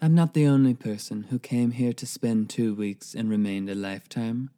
[0.00, 3.74] I'm not the only person who came here to spend two weeks and remained a
[3.74, 4.50] lifetime.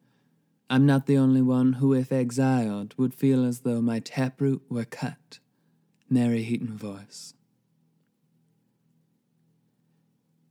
[0.68, 4.84] I'm not the only one who, if exiled, would feel as though my taproot were
[4.84, 5.38] cut.
[6.10, 7.32] Mary Heaton Vorse.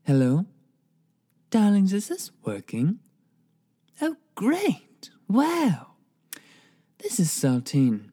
[0.05, 0.45] Hello?
[1.51, 2.99] Darlings, is this working?
[4.01, 5.11] Oh, great!
[5.27, 5.91] Wow!
[6.97, 8.09] This is Saltine.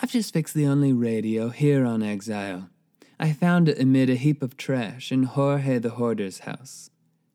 [0.00, 2.70] I've just fixed the only radio here on Exile.
[3.18, 6.90] I found it amid a heap of trash in Jorge the Hoarder's house.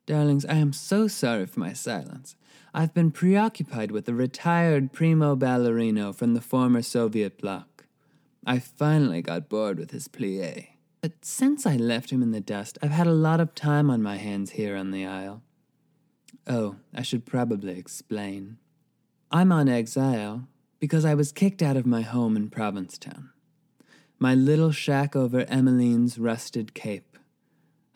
[0.06, 2.36] Darlings, I am so sorry for my silence.
[2.72, 7.86] I've been preoccupied with a retired primo ballerino from the former Soviet bloc.
[8.46, 10.68] I finally got bored with his plie.
[11.00, 14.02] But since I left him in the dust, I've had a lot of time on
[14.02, 15.42] my hands here on the Isle.
[16.46, 18.58] Oh, I should probably explain.
[19.30, 20.46] I'm on exile
[20.78, 23.31] because I was kicked out of my home in Provincetown.
[24.22, 27.18] My little shack over Emmeline's rusted cape.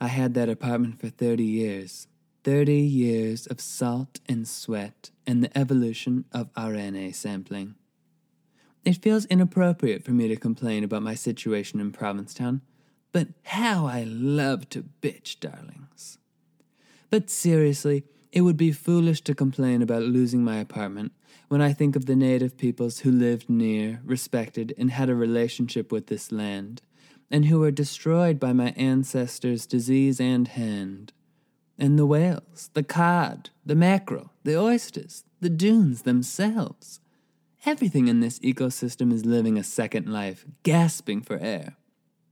[0.01, 2.09] I had that apartment for 30 years.
[2.43, 7.77] 30 years of salt and sweat and the evolution of RNA sampling.
[8.85, 12.61] It feels inappropriate for me to complain about my situation in Provincetown,
[13.13, 16.19] but how I love to bitch, darlings.
[17.09, 18.03] But seriously,
[18.37, 21.11] it would be foolish to complain about losing my apartment
[21.49, 25.91] when I think of the native peoples who lived near, respected, and had a relationship
[25.91, 26.83] with this land,
[27.31, 31.15] and who were destroyed by my ancestors' disease and hand.
[31.79, 37.01] And the whales, the cod, the mackerel, the oysters, the dunes themselves.
[37.65, 41.79] Everything in this ecosystem is living a second life, gasping for air.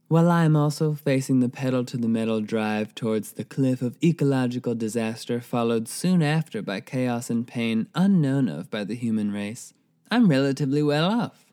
[0.09, 3.97] While I am also facing the pedal to the metal drive towards the cliff of
[4.03, 9.73] ecological disaster, followed soon after by chaos and pain unknown of by the human race,
[10.11, 11.47] I'm relatively well off.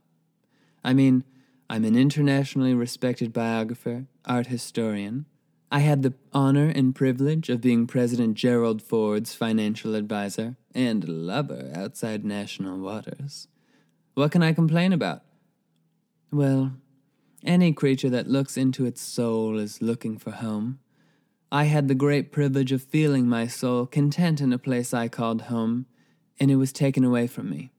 [0.83, 1.23] I mean,
[1.69, 5.27] I'm an internationally respected biographer, art historian.
[5.71, 11.71] I had the honor and privilege of being President Gerald Ford's financial advisor and lover
[11.73, 13.47] outside national waters.
[14.13, 15.21] What can I complain about?
[16.29, 16.73] Well,
[17.43, 20.79] any creature that looks into its soul is looking for home.
[21.51, 25.43] I had the great privilege of feeling my soul content in a place I called
[25.43, 25.85] home,
[26.39, 27.71] and it was taken away from me.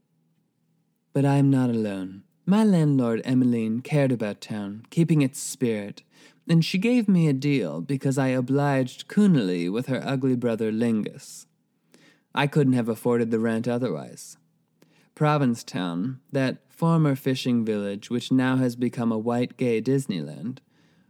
[1.12, 2.24] But I am not alone.
[2.44, 6.02] My landlord, Emmeline, cared about town, keeping its spirit,
[6.48, 11.46] and she gave me a deal because I obliged Coonley with her ugly brother Lingus.
[12.34, 14.36] I couldn't have afforded the rent otherwise.
[15.14, 20.58] Provincetown, that former fishing village, which now has become a white gay Disneyland,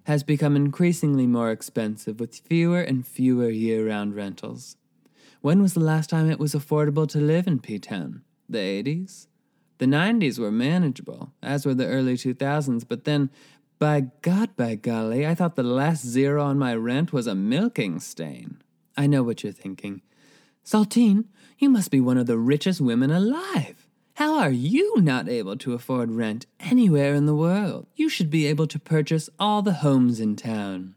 [0.05, 4.77] has become increasingly more expensive with fewer and fewer year round rentals.
[5.41, 8.23] When was the last time it was affordable to live in P Town?
[8.49, 9.29] The 80s?
[9.79, 13.31] The 90s were manageable, as were the early 2000s, but then,
[13.79, 17.99] by God, by golly, I thought the last zero on my rent was a milking
[17.99, 18.63] stain.
[18.97, 20.03] I know what you're thinking.
[20.65, 21.25] Saltine,
[21.59, 23.82] you must be one of the richest women alive.
[24.15, 27.87] How are you not able to afford rent anywhere in the world?
[27.97, 30.95] You should be able to purchase all the homes in town.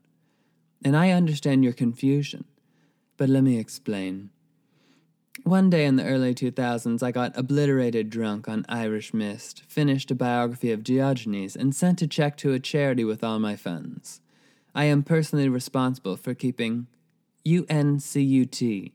[0.83, 2.43] And I understand your confusion,
[3.15, 4.31] but let me explain.
[5.43, 10.15] One day in the early 2000s, I got obliterated drunk on Irish Mist, finished a
[10.15, 14.21] biography of Diogenes, and sent a check to a charity with all my funds.
[14.73, 16.87] I am personally responsible for keeping
[17.45, 18.91] UNCUT,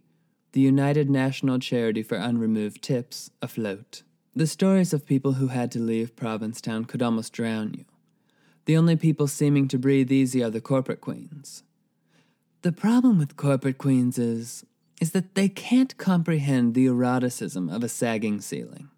[0.52, 4.02] the United National Charity for Unremoved Tips, afloat.
[4.34, 7.84] The stories of people who had to leave Provincetown could almost drown you.
[8.64, 11.64] The only people seeming to breathe easy are the corporate queens.
[12.62, 14.64] The problem with corporate queens is
[15.00, 18.90] is that they can't comprehend the eroticism of a sagging ceiling.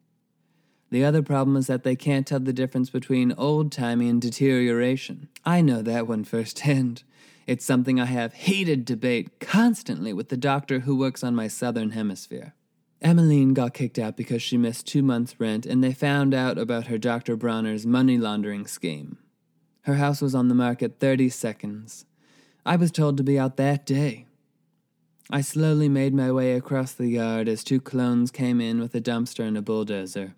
[0.91, 5.29] The other problem is that they can't tell the difference between old timey and deterioration.
[5.45, 7.05] I know that one firsthand.
[7.47, 11.93] It's something I have heated debate constantly with the doctor who works on my southern
[11.93, 12.55] hemisphere.
[13.03, 16.87] Emmeline got kicked out because she missed two months' rent, and they found out about
[16.87, 17.37] her Dr.
[17.37, 19.19] Bronner's money laundering scheme.
[19.83, 22.07] Her house was on the market 30 seconds.
[22.65, 24.27] I was told to be out that day.
[25.29, 29.01] I slowly made my way across the yard as two clones came in with a
[29.01, 30.35] dumpster and a bulldozer.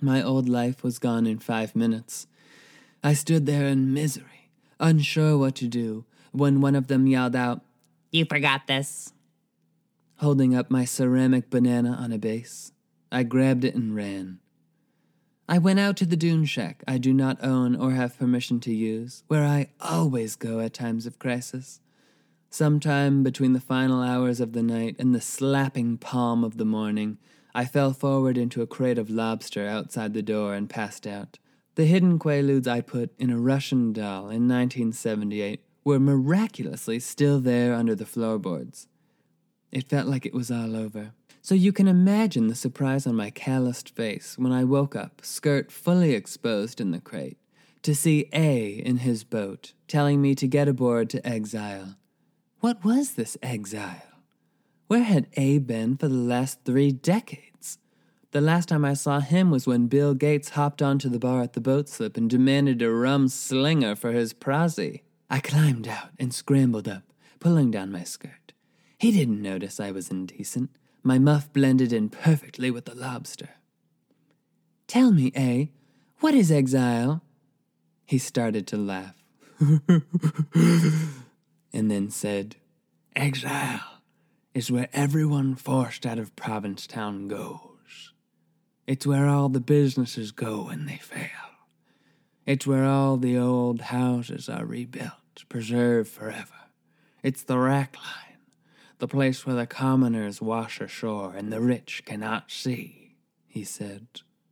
[0.00, 2.26] My old life was gone in five minutes.
[3.02, 7.62] I stood there in misery, unsure what to do, when one of them yelled out,
[8.10, 9.12] You forgot this
[10.18, 12.72] holding up my ceramic banana on a base.
[13.10, 14.40] I grabbed it and ran.
[15.48, 18.74] I went out to the dune shack I do not own or have permission to
[18.74, 21.80] use, where I always go at times of crisis.
[22.50, 27.18] Sometime between the final hours of the night and the slapping palm of the morning,
[27.54, 31.38] I fell forward into a crate of lobster outside the door and passed out.
[31.76, 37.72] The hidden quaaludes I put in a Russian doll in 1978 were miraculously still there
[37.72, 38.88] under the floorboards.
[39.70, 41.12] It felt like it was all over.
[41.42, 45.70] So you can imagine the surprise on my calloused face when I woke up, skirt
[45.72, 47.38] fully exposed in the crate,
[47.82, 51.96] to see A in his boat, telling me to get aboard to exile.
[52.60, 54.02] What was this exile?
[54.88, 57.78] Where had A been for the last three decades?
[58.32, 61.54] The last time I saw him was when Bill Gates hopped onto the bar at
[61.54, 65.02] the boat slip and demanded a rum slinger for his prosy.
[65.30, 67.04] I climbed out and scrambled up,
[67.38, 68.37] pulling down my skirt.
[68.98, 70.70] He didn't notice I was indecent.
[71.02, 73.50] My muff blended in perfectly with the lobster.
[74.88, 75.70] Tell me, A,
[76.20, 77.22] what is exile?
[78.04, 79.14] He started to laugh.
[81.72, 82.56] and then said,
[83.14, 84.02] Exile
[84.54, 88.12] is where everyone forced out of Provincetown goes.
[88.86, 91.28] It's where all the businesses go when they fail.
[92.46, 96.54] It's where all the old houses are rebuilt, preserved forever.
[97.22, 98.27] It's the wrack line,
[98.98, 103.16] the place where the commoners wash ashore and the rich cannot see,
[103.46, 104.06] he said.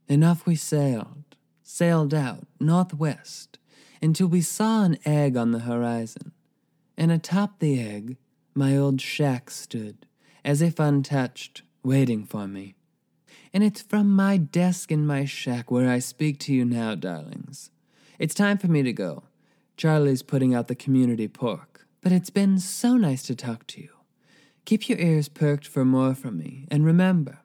[0.09, 3.59] Enough we sailed, sailed out northwest,
[4.01, 6.33] until we saw an egg on the horizon.
[6.97, 8.17] And atop the egg,
[8.55, 10.07] my old shack stood,
[10.45, 12.77] as if untouched, waiting for me.
[13.53, 17.71] And it's from my desk in my shack where I speak to you now, darlings.
[18.19, 19.25] It's time for me to go.
[19.77, 23.96] Charlie's putting out the community pork, but it's been so nice to talk to you.
[24.67, 27.39] Keep your ears perked for more from me, and remember,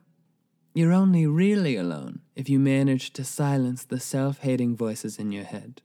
[0.73, 5.43] you're only really alone if you manage to silence the self hating voices in your
[5.43, 5.83] head.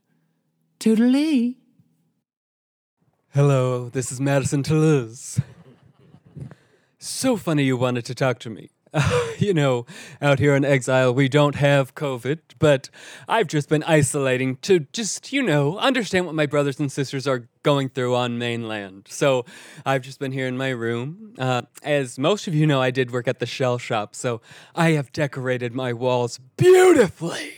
[0.81, 1.57] Toodaloo!
[3.35, 5.39] Hello, this is Madison Toulouse.
[6.99, 8.71] So funny you wanted to talk to me.
[9.39, 9.87] you know,
[10.21, 12.89] out here in exile, we don't have COVID, but
[13.29, 17.49] I've just been isolating to just, you know, understand what my brothers and sisters are
[17.63, 19.07] going through on mainland.
[19.09, 19.45] So
[19.85, 21.35] I've just been here in my room.
[21.39, 24.41] Uh, as most of you know, I did work at the shell shop, so
[24.75, 27.53] I have decorated my walls beautifully.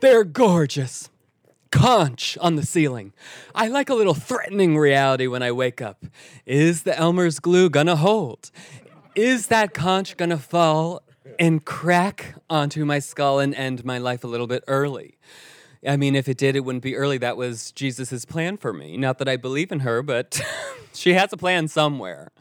[0.00, 1.08] They're gorgeous
[1.70, 3.12] conch on the ceiling.
[3.52, 6.06] I like a little threatening reality when I wake up.
[6.46, 8.52] Is the Elmer's glue gonna hold?
[9.14, 11.02] Is that conch gonna fall
[11.38, 15.18] and crack onto my skull and end my life a little bit early?
[15.86, 17.18] I mean, if it did, it wouldn't be early.
[17.18, 18.96] That was Jesus' plan for me.
[18.96, 20.40] Not that I believe in her, but
[20.92, 22.32] she has a plan somewhere.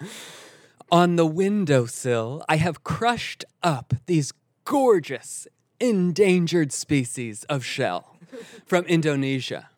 [0.92, 4.34] On the windowsill, I have crushed up these
[4.66, 5.48] gorgeous
[5.80, 8.18] endangered species of shell
[8.66, 9.70] from Indonesia.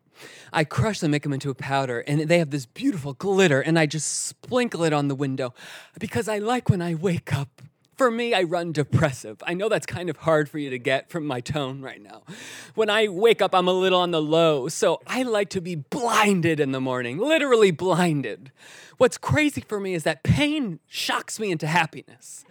[0.53, 3.77] I crush them, make them into a powder, and they have this beautiful glitter, and
[3.77, 5.53] I just sprinkle it on the window
[5.99, 7.61] because I like when I wake up.
[7.97, 9.41] For me, I run depressive.
[9.47, 12.23] I know that's kind of hard for you to get from my tone right now.
[12.73, 15.75] When I wake up, I'm a little on the low, so I like to be
[15.75, 18.51] blinded in the morning, literally blinded.
[18.97, 22.43] What's crazy for me is that pain shocks me into happiness.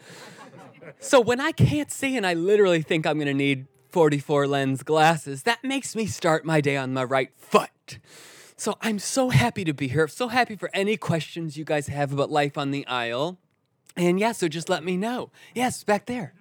[0.99, 5.45] So when I can't see and I literally think I'm gonna need 44 lens glasses,
[5.45, 8.01] that makes me start my day on my right foot.
[8.57, 10.09] So I'm so happy to be here.
[10.09, 13.39] So happy for any questions you guys have about life on the isle.
[13.97, 15.31] And yeah, so just let me know.
[15.55, 16.35] Yes, back there.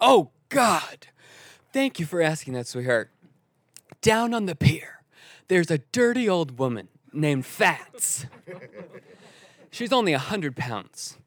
[0.00, 1.08] Oh, God.
[1.72, 3.10] Thank you for asking that, sweetheart.
[4.02, 5.02] Down on the pier,
[5.48, 8.26] there's a dirty old woman named Fats.
[9.72, 11.18] She's only a 100 pounds.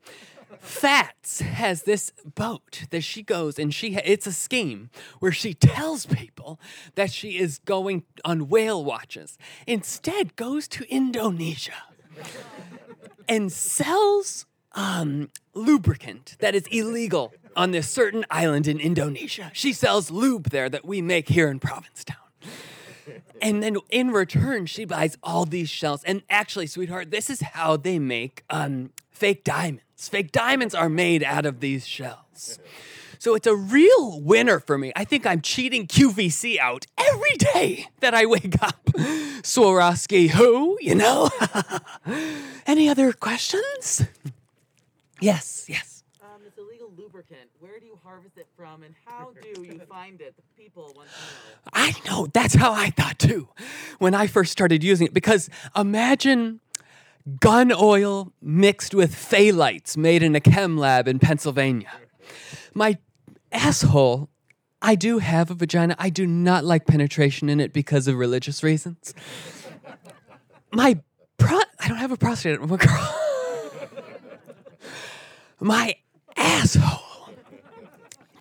[0.60, 4.90] Fats has this boat that she goes and she ha- it's a scheme
[5.20, 6.60] where she tells people
[6.96, 9.38] that she is going on whale watches.
[9.66, 11.84] Instead goes to Indonesia
[13.28, 19.52] and sells um, lubricant that is illegal on this certain island in Indonesia.
[19.54, 22.18] She sells lube there that we make here in Provincetown.
[23.42, 26.04] And then in return, she buys all these shells.
[26.04, 29.84] And actually, sweetheart, this is how they make um, fake diamonds.
[30.08, 32.60] Fake diamonds are made out of these shells.
[33.20, 34.94] So it's a real winner for me.
[34.96, 38.86] I think I'm cheating QVC out every day that I wake up.
[39.44, 40.78] Swarovski, who?
[40.80, 41.30] You know?
[42.66, 44.06] Any other questions?
[45.20, 46.04] Yes, yes.
[46.22, 47.50] Um, it's illegal lubricant.
[47.60, 50.34] Where do you harvest it from, and how do you find it?
[50.38, 51.72] The people want to know.
[51.74, 52.28] I know.
[52.32, 53.50] That's how I thought too
[53.98, 55.14] when I first started using it.
[55.14, 56.62] Because imagine
[57.40, 61.92] gun oil mixed with phthalates made in a chem lab in Pennsylvania.
[62.74, 62.98] My
[63.52, 64.30] asshole,
[64.82, 65.96] I do have a vagina.
[66.00, 69.14] I do not like penetration in it because of religious reasons.
[70.72, 71.02] My
[71.38, 72.60] pro- I don't have a prostate.
[72.60, 73.16] I'm a girl.
[75.60, 75.96] My
[76.38, 77.34] asshole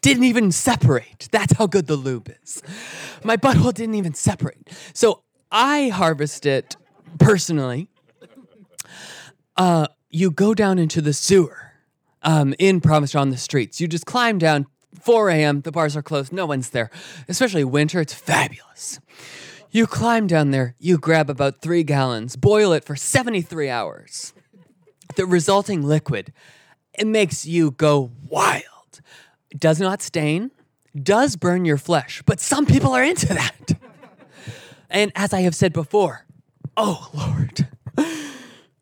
[0.00, 1.28] didn't even separate.
[1.33, 2.62] That's how good the lube is.
[3.25, 4.68] My butthole didn't even separate.
[4.92, 6.76] So I harvest it
[7.18, 7.88] personally.
[9.58, 11.72] Uh, you go down into the sewer
[12.22, 13.80] um, in Provincetown on the streets.
[13.80, 14.66] You just climb down.
[15.00, 15.60] 4 a.m.
[15.60, 16.32] The bars are closed.
[16.32, 16.90] No one's there.
[17.28, 18.00] Especially winter.
[18.00, 19.00] It's fabulous.
[19.70, 20.74] You climb down there.
[20.78, 22.36] You grab about three gallons.
[22.36, 24.32] Boil it for 73 hours.
[25.16, 26.32] The resulting liquid,
[26.94, 29.00] it makes you go wild.
[29.50, 30.50] It does not stain,
[31.00, 33.72] does burn your flesh, but some people are into that.
[34.90, 36.26] And as I have said before,
[36.76, 37.68] oh Lord,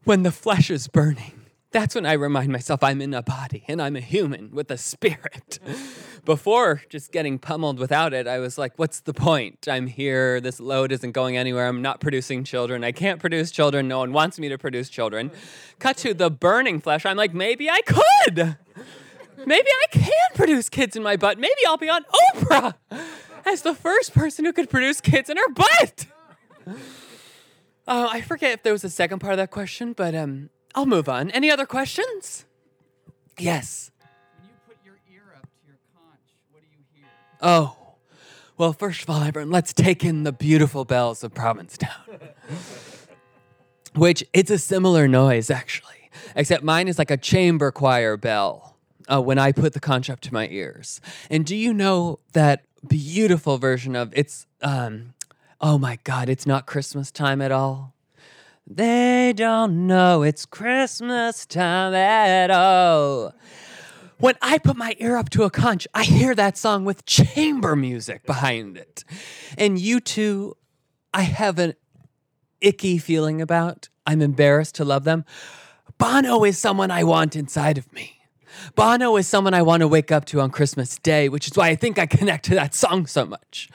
[0.07, 1.33] when the flesh is burning,
[1.73, 4.79] that's when I remind myself I'm in a body and I'm a human with a
[4.79, 5.59] spirit.
[6.25, 9.67] Before just getting pummeled without it, I was like, what's the point?
[9.69, 10.41] I'm here.
[10.41, 11.67] This load isn't going anywhere.
[11.67, 12.85] I'm not producing children.
[12.85, 13.89] I can't produce children.
[13.89, 15.33] No one wants me to produce children.
[15.81, 17.05] Cut to the burning flesh.
[17.05, 18.57] I'm like, maybe I could.
[19.45, 21.39] Maybe I can produce kids in my butt.
[21.39, 22.75] Maybe I'll be on Oprah
[23.45, 26.07] as the first person who could produce kids in her butt.
[27.87, 30.87] Uh, I forget if there was a second part of that question, but um, I'll
[30.87, 31.31] move on.
[31.31, 32.45] Any other questions?
[33.39, 33.91] Yes.
[34.39, 37.09] When you put your ear up to your conch, what do you hear?
[37.41, 37.77] Oh,
[38.59, 41.91] well, first of all, everyone, let's take in the beautiful bells of Provincetown.
[43.95, 48.77] Which it's a similar noise, actually, except mine is like a chamber choir bell
[49.09, 51.01] uh, when I put the conch up to my ears.
[51.31, 55.15] And do you know that beautiful version of it's, um,
[55.61, 57.95] oh my God, it's not Christmas time at all?
[58.67, 63.33] They don't know it's Christmas time at all.
[64.19, 67.77] When I put my ear up to a conch, I hear that song with chamber
[67.77, 69.05] music behind it.
[69.59, 70.55] And U2,
[71.13, 71.75] I have an
[72.61, 73.89] icky feeling about.
[74.07, 75.25] I'm embarrassed to love them.
[75.99, 78.16] Bono is someone I want inside of me.
[78.75, 81.69] Bono is someone I want to wake up to on Christmas Day, which is why
[81.69, 83.69] I think I connect to that song so much.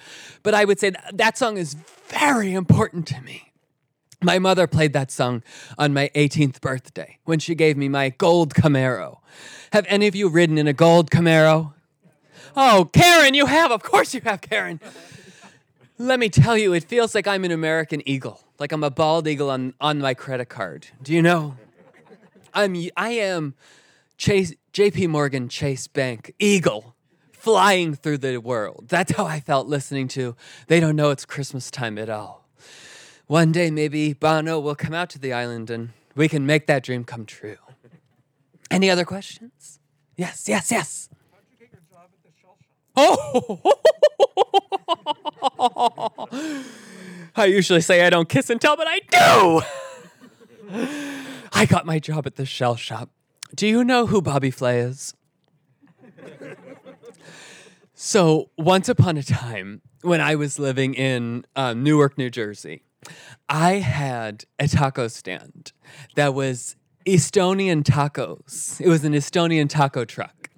[0.43, 1.75] But I would say that, that song is
[2.07, 3.51] very important to me.
[4.23, 5.41] My mother played that song
[5.79, 9.17] on my 18th birthday when she gave me my gold Camaro.
[9.73, 11.73] Have any of you ridden in a gold Camaro?
[12.55, 13.71] Oh, Karen, you have.
[13.71, 14.79] Of course you have, Karen.
[15.97, 19.27] Let me tell you, it feels like I'm an American eagle, like I'm a bald
[19.27, 20.87] eagle on, on my credit card.
[21.01, 21.55] Do you know?
[22.53, 23.53] I'm I am
[24.21, 26.95] Chase JP Morgan Chase Bank eagle
[27.31, 28.85] flying through the world.
[28.87, 30.35] That's how I felt listening to
[30.67, 32.47] They Don't Know It's Christmas Time at All.
[33.25, 36.83] One day, maybe Bono will come out to the island and we can make that
[36.83, 37.57] dream come true.
[38.69, 39.79] Any other questions?
[40.15, 41.09] Yes, yes, yes.
[41.31, 43.65] How'd you get your job at the shell shop?
[46.29, 46.61] Oh!
[47.35, 49.61] I usually say I don't kiss and tell, but I do!
[51.53, 53.09] I got my job at the shell shop.
[53.53, 55.13] Do you know who Bobby Flay is?
[57.93, 62.83] So, once upon a time, when I was living in um, Newark, New Jersey,
[63.47, 65.71] I had a taco stand
[66.15, 68.79] that was Estonian tacos.
[68.81, 70.49] It was an Estonian taco truck.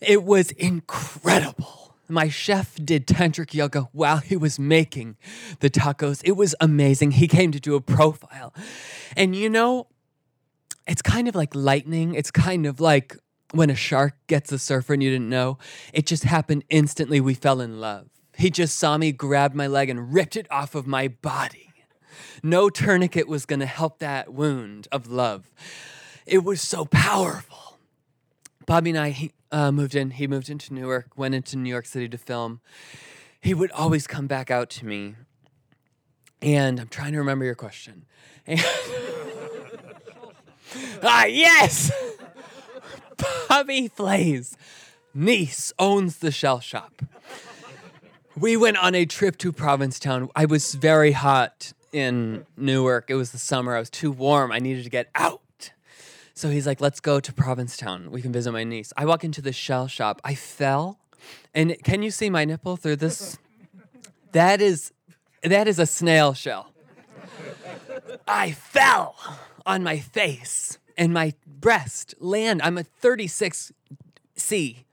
[0.00, 1.94] It was incredible.
[2.08, 5.16] My chef did tantric yoga while he was making
[5.60, 6.20] the tacos.
[6.24, 7.12] It was amazing.
[7.12, 8.54] He came to do a profile.
[9.16, 9.88] And you know,
[10.86, 12.14] it's kind of like lightning.
[12.14, 13.16] It's kind of like
[13.52, 15.58] when a shark gets a surfer and you didn't know.
[15.92, 17.20] It just happened instantly.
[17.20, 18.08] We fell in love.
[18.36, 21.72] He just saw me, grabbed my leg, and ripped it off of my body.
[22.42, 25.50] No tourniquet was going to help that wound of love.
[26.26, 27.78] It was so powerful.
[28.66, 30.10] Bobby and I uh, moved in.
[30.10, 32.60] He moved into Newark, went into New York City to film.
[33.40, 35.16] He would always come back out to me.
[36.40, 38.06] And I'm trying to remember your question.
[38.44, 38.60] And
[41.02, 41.90] ah, yes!
[43.48, 44.56] Bobby Flay's
[45.14, 47.02] niece owns the shell shop.
[48.36, 50.30] We went on a trip to Provincetown.
[50.34, 53.10] I was very hot in Newark.
[53.10, 53.76] It was the summer.
[53.76, 54.50] I was too warm.
[54.50, 55.40] I needed to get out.
[56.34, 58.10] So he's like, let's go to Provincetown.
[58.10, 58.92] We can visit my niece.
[58.96, 60.20] I walk into the shell shop.
[60.24, 60.98] I fell.
[61.54, 63.38] And can you see my nipple through this?
[64.32, 64.92] That is
[65.42, 66.72] that is a snail shell.
[68.26, 69.16] I fell
[69.66, 72.62] on my face and my breast land.
[72.62, 73.72] I'm a 36
[74.36, 74.84] C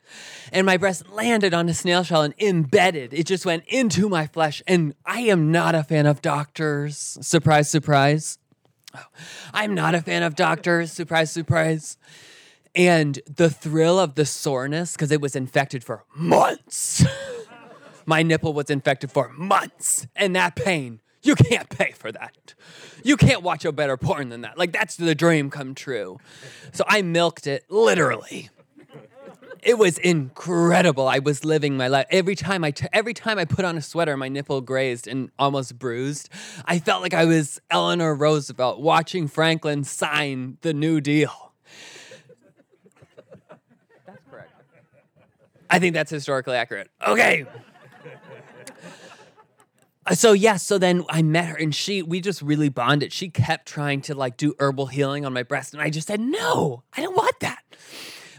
[0.51, 3.13] and my breast landed on a snail shell and embedded.
[3.13, 4.61] It just went into my flesh.
[4.67, 7.17] And I am not a fan of doctors.
[7.21, 8.37] Surprise, surprise.
[8.95, 9.05] Oh,
[9.53, 10.91] I'm not a fan of doctors.
[10.91, 11.97] Surprise, surprise.
[12.75, 17.05] And the thrill of the soreness, because it was infected for months.
[18.05, 20.07] my nipple was infected for months.
[20.15, 22.53] And that pain, you can't pay for that.
[23.03, 24.57] You can't watch a better porn than that.
[24.57, 26.17] Like, that's the dream come true.
[26.73, 28.49] So I milked it literally
[29.61, 31.07] It was incredible.
[31.09, 32.05] I was living my life.
[32.09, 35.31] Every time I t- every time I put on a sweater, my nipple grazed and
[35.37, 36.29] almost bruised.
[36.63, 41.51] I felt like I was Eleanor Roosevelt watching Franklin sign the New Deal.
[44.05, 44.51] That's correct.
[45.69, 46.89] I think that's historically accurate.
[47.05, 47.45] Okay.
[50.09, 53.13] Uh, so yeah, so then I met her and she we just really bonded.
[53.13, 56.19] She kept trying to like do herbal healing on my breast and I just said,
[56.19, 57.63] "No, I don't want that."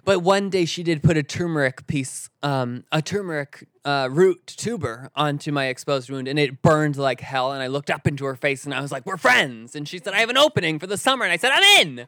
[0.04, 5.10] But one day she did put a turmeric piece, um, a turmeric uh, root tuber
[5.14, 7.52] onto my exposed wound, and it burned like hell.
[7.52, 9.98] And I looked up into her face, and I was like, "We're friends." And she
[9.98, 12.06] said, "I have an opening for the summer," and I said, "I'm in."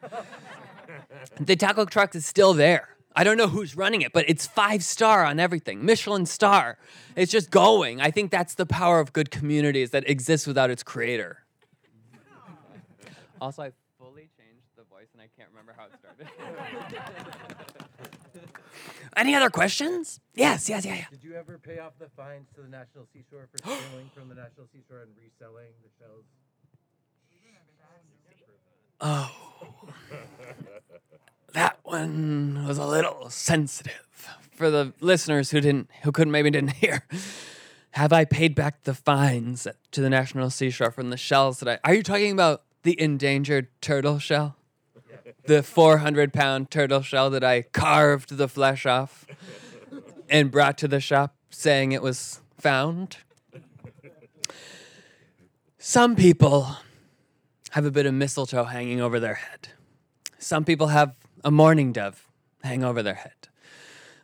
[1.39, 2.92] the taco truck is still there.
[3.15, 6.77] I don't know who's running it, but it's five star on everything, Michelin star.
[7.15, 8.01] It's just going.
[8.01, 11.39] I think that's the power of good communities that exists without its creator.
[13.41, 16.27] Also, I fully changed the voice, and I can't remember how it started.
[19.17, 20.21] Any other questions?
[20.33, 21.05] Yes, yes, yeah, yeah.
[21.11, 24.35] Did you ever pay off the fines to the National Seashore for stealing from the
[24.35, 26.23] National Seashore and reselling the shells?
[29.01, 29.29] Oh.
[31.53, 36.73] That one was a little sensitive for the listeners who didn't who couldn't maybe didn't
[36.83, 37.05] hear.
[37.91, 41.87] Have I paid back the fines to the National Seashore from the shells that I
[41.87, 44.55] Are you talking about the endangered turtle shell?
[45.45, 49.25] The 400 pound turtle shell that I carved the flesh off
[50.29, 53.17] and brought to the shop saying it was found?
[55.77, 56.77] Some people
[57.71, 59.67] have a bit of mistletoe hanging over their head.
[60.39, 62.25] Some people have a mourning dove
[62.63, 63.33] hang over their head.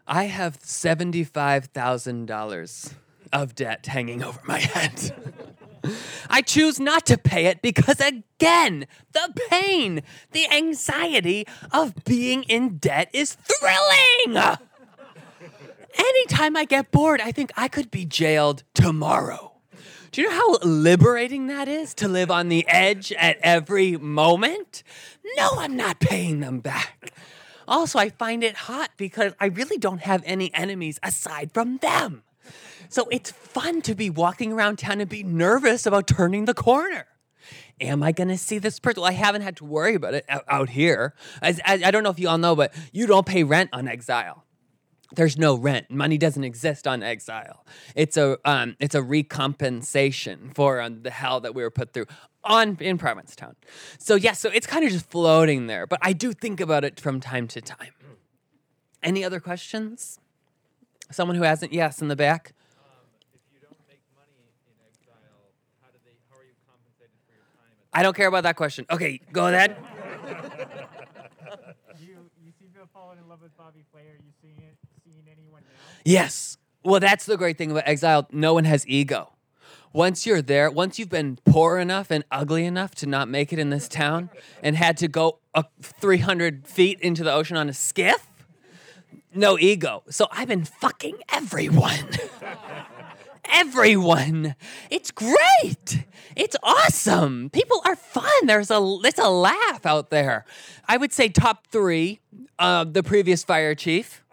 [0.08, 2.94] I have $75,000
[3.32, 5.14] of debt hanging over my head.
[6.30, 12.78] I choose not to pay it because, again, the pain, the anxiety of being in
[12.78, 14.38] debt is thrilling.
[15.98, 19.49] Anytime I get bored, I think I could be jailed tomorrow.
[20.12, 24.84] Do you know how liberating that is to live on the edge at every moment?
[25.38, 27.14] No, I'm not paying them back.
[27.68, 32.24] Also, I find it hot because I really don't have any enemies aside from them.
[32.90, 37.06] So it's fun to be walking around town and be nervous about turning the corner.
[37.80, 39.02] Am I going to see this person?
[39.02, 41.14] Well, I haven't had to worry about it out- here.
[41.42, 44.44] As, I don't know if you all know, but you don't pay rent on exile
[45.16, 45.90] there's no rent.
[45.90, 47.66] Money doesn't exist on exile.
[47.96, 52.06] It's a um, it's a recompensation for um, the hell that we were put through
[52.44, 53.56] on in Provincetown.
[53.98, 55.88] So yeah, so it's kind of just floating there.
[55.88, 57.94] But I do think about it from time to time.
[59.02, 60.20] Any other questions?
[61.12, 61.74] Someone who hasn't?
[61.74, 62.54] Yes, in the back.
[67.92, 68.86] I don't care about that question.
[68.90, 69.76] Okay, go ahead.
[72.00, 74.02] You you seem to have fallen in love with Bobby Flay.
[74.04, 74.89] Are you seeing it, seeing anyone now?
[76.06, 76.58] Yes.
[76.84, 78.28] Well, that's the great thing about exile.
[78.32, 79.34] No one has ego.
[79.92, 83.58] Once you're there, once you've been poor enough and ugly enough to not make it
[83.58, 84.30] in this town
[84.62, 88.28] and had to go uh, 300 feet into the ocean on a skiff,
[89.34, 90.04] no ego.
[90.10, 92.10] So I've been fucking everyone.
[93.52, 94.56] everyone.
[94.90, 96.06] It's great.
[96.36, 97.50] It's awesome.
[97.50, 98.46] People are fun.
[98.46, 100.46] There's a it's a laugh out there.
[100.88, 102.20] I would say top three.
[102.58, 104.24] Uh, the previous fire chief.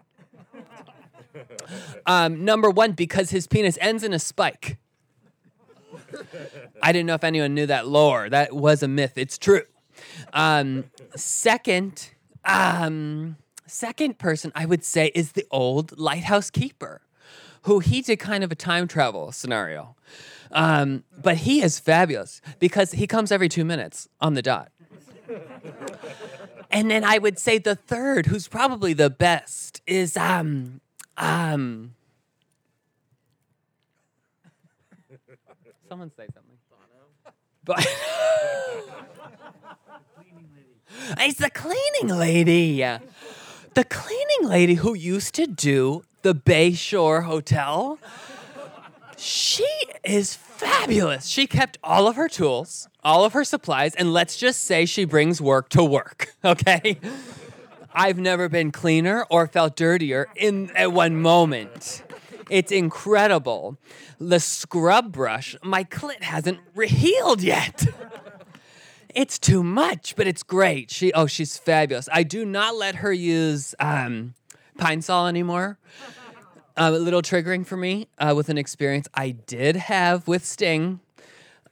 [2.05, 4.77] Um, number one, because his penis ends in a spike.
[6.81, 8.29] I didn't know if anyone knew that lore.
[8.29, 9.13] That was a myth.
[9.17, 9.63] It's true.
[10.33, 12.11] Um, second,
[12.45, 17.01] um, second person I would say is the old lighthouse keeper,
[17.63, 19.95] who he did kind of a time travel scenario.
[20.51, 24.71] Um, but he is fabulous because he comes every two minutes on the dot.
[26.71, 30.81] And then I would say the third, who's probably the best, is um
[31.17, 31.93] um.
[35.89, 36.57] Someone say something.
[37.67, 37.79] But
[41.19, 42.77] it's the cleaning lady.
[43.73, 47.99] The cleaning lady who used to do the Bayshore Hotel.
[49.17, 49.67] She
[50.03, 51.25] is fabulous.
[51.27, 55.03] She kept all of her tools, all of her supplies, and let's just say she
[55.03, 56.99] brings work to work, okay?
[57.97, 62.03] I've never been cleaner or felt dirtier in at one moment.
[62.47, 63.77] It's incredible.
[64.19, 67.87] The scrub brush, my clit hasn't re- healed yet.
[69.15, 70.91] It's too much, but it's great.
[70.91, 72.07] She oh, she's fabulous.
[72.13, 74.35] I do not let her use um,
[74.77, 75.79] Pine-Sol anymore.
[76.77, 80.99] Um, a little triggering for me uh, with an experience I did have with Sting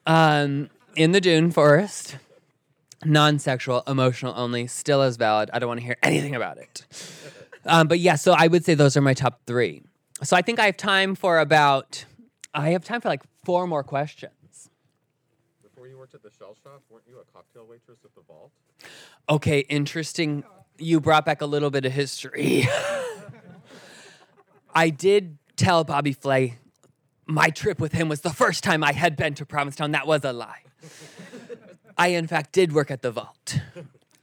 [0.07, 2.17] um, in the Dune Forest.
[3.05, 5.49] Non sexual, emotional only, still as valid.
[5.53, 6.85] I don't want to hear anything about it.
[7.65, 9.83] Um, but yeah, so I would say those are my top three.
[10.23, 12.05] So I think I have time for about,
[12.53, 14.69] I have time for like four more questions.
[15.61, 18.51] Before you worked at the shell shop, weren't you a cocktail waitress at the vault?
[19.29, 20.43] Okay, interesting.
[20.77, 22.67] You brought back a little bit of history.
[24.75, 26.57] I did tell Bobby Flay
[27.27, 29.91] my trip with him was the first time I had been to Provincetown.
[29.91, 30.61] That was a lie.
[31.97, 33.59] I, in fact, did work at the vault.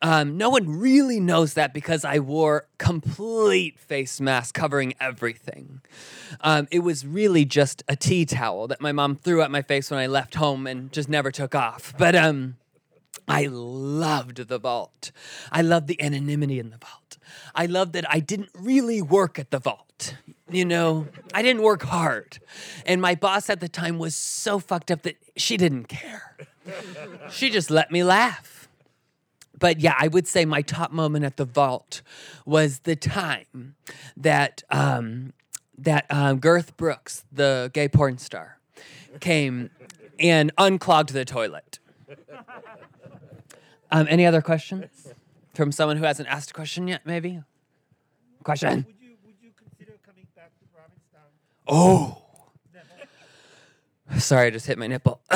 [0.04, 5.80] Um, no one really knows that because I wore complete face mask covering everything.
[6.40, 9.92] Um, it was really just a tea towel that my mom threw at my face
[9.92, 11.94] when I left home and just never took off.
[11.96, 12.56] But um,
[13.28, 15.12] I loved the vault.
[15.52, 17.16] I loved the anonymity in the vault.
[17.54, 20.16] I loved that I didn't really work at the vault.
[20.50, 22.40] You know, I didn't work hard.
[22.84, 26.36] And my boss at the time was so fucked up that she didn't care.
[27.30, 28.68] She just let me laugh.
[29.58, 32.02] But yeah, I would say my top moment at the vault
[32.44, 33.76] was the time
[34.16, 35.32] that um,
[35.78, 38.58] that um, Girth Brooks, the gay porn star,
[39.20, 39.70] came
[40.18, 41.78] and unclogged the toilet.
[43.90, 45.08] Um, any other questions
[45.54, 47.02] from someone who hasn't asked a question yet?
[47.04, 47.42] Maybe.
[48.42, 48.86] Question.
[48.86, 51.30] Would you would you consider coming back to Provincetown?
[51.68, 52.18] Oh.
[54.18, 55.20] Sorry, I just hit my nipple.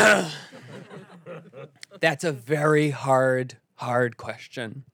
[2.01, 4.85] That's a very hard, hard question.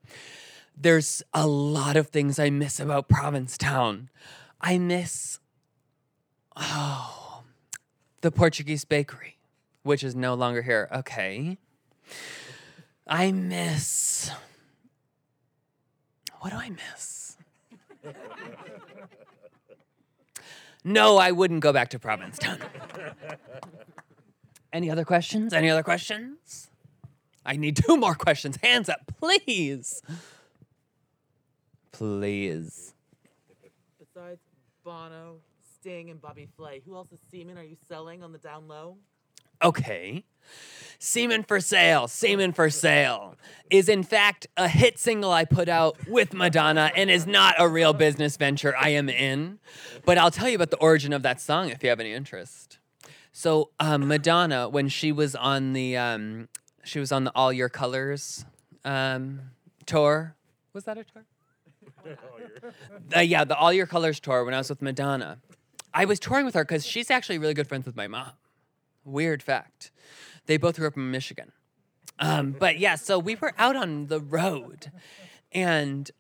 [0.76, 4.11] There's a lot of things I miss about Provincetown.
[4.61, 5.38] I miss,
[6.57, 7.42] oh,
[8.20, 9.38] the Portuguese bakery,
[9.83, 10.88] which is no longer here.
[10.92, 11.59] Okay.
[13.07, 14.31] I miss,
[16.40, 17.37] what do I miss?
[20.85, 22.59] No, I wouldn't go back to Provincetown.
[24.72, 25.52] Any other questions?
[25.52, 26.70] Any other questions?
[27.44, 28.56] I need two more questions.
[28.62, 30.00] Hands up, please.
[31.90, 32.94] Please.
[33.98, 34.40] Besides
[34.85, 35.37] Bono,
[35.74, 38.96] Sting, and Bobby Flay, who else's semen are you selling on the down low?
[39.62, 40.24] Okay.
[40.98, 43.37] Semen for Sale, Semen for Sale
[43.70, 47.68] is in fact a hit single I put out with Madonna and is not a
[47.68, 49.58] real business venture I am in.
[50.04, 52.78] But I'll tell you about the origin of that song if you have any interest.
[53.32, 56.48] So um, Madonna, when she was on the um,
[56.84, 58.44] she was on the All Your Colors
[58.84, 59.40] um,
[59.86, 60.36] tour,
[60.72, 61.24] was that a tour?
[63.14, 65.38] Uh, yeah, the All Your Colors tour when I was with Madonna.
[65.92, 68.32] I was touring with her because she's actually really good friends with my mom.
[69.04, 69.90] Weird fact.
[70.46, 71.52] They both grew up in Michigan.
[72.18, 74.90] Um, but yeah, so we were out on the road,
[75.50, 76.10] and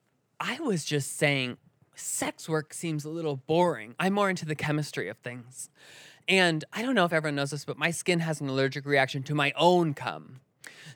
[0.40, 1.58] I was just saying,
[1.94, 3.94] sex work seems a little boring.
[3.98, 5.70] I'm more into the chemistry of things.
[6.28, 9.22] And I don't know if everyone knows this, but my skin has an allergic reaction
[9.24, 10.40] to my own cum.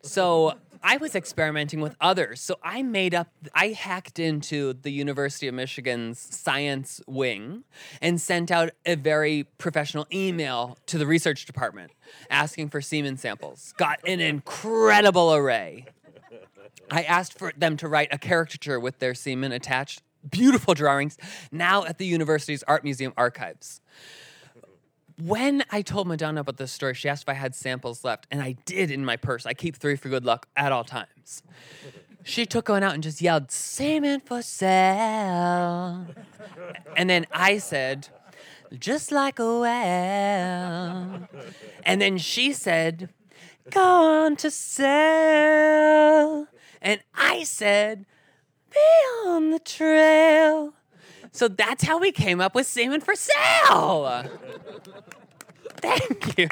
[0.03, 2.41] So I was experimenting with others.
[2.41, 7.65] So I made up, I hacked into the University of Michigan's science wing
[8.01, 11.93] and sent out a very professional email to the research department
[12.31, 13.75] asking for semen samples.
[13.77, 15.87] Got an incredible array.
[16.91, 20.03] I asked for them to write a caricature with their semen attached.
[20.29, 21.17] Beautiful drawings,
[21.53, 23.81] now at the university's art museum archives
[25.18, 28.42] when I told Madonna about this story, she asked if I had samples left, and
[28.42, 29.46] I did in my purse.
[29.46, 31.42] I keep three for good luck at all times.
[32.22, 36.07] She took one out and just yelled, Semen for sale.
[36.96, 38.09] And then I said,
[38.79, 41.29] just like a whale.
[41.85, 43.11] And then she said,
[43.70, 46.48] go on to sell.
[46.83, 48.07] And I said,
[48.70, 48.81] be
[49.26, 50.74] on the trail.
[51.33, 54.25] So that's how we came up with Semen for Sale.
[55.79, 56.49] Thank you.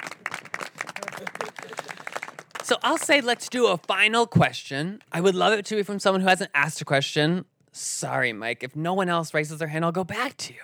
[2.63, 5.03] So I'll say let's do a final question.
[5.13, 7.45] I would love it to be from someone who hasn't asked a question.
[7.73, 8.63] Sorry, Mike.
[8.63, 10.61] If no one else raises their hand, I'll go back to you.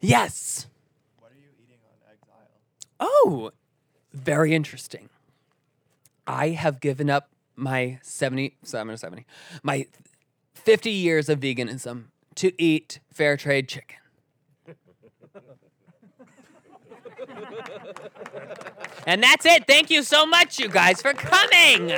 [0.00, 0.66] Yes.
[1.20, 2.48] What are you eating on exile?
[3.00, 3.50] Oh,
[4.12, 5.08] very interesting.
[6.26, 9.24] I have given up my 70, so I'm gonna 70,
[9.62, 9.86] my
[10.54, 13.96] 50 years of veganism to eat fair trade chicken.
[19.06, 19.66] and that's it.
[19.66, 21.92] Thank you so much, you guys, for coming.